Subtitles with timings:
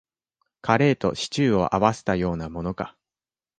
[0.61, 2.97] カレーとシチューを合わせたようなものか